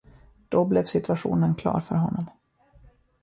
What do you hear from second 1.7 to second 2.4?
för honom.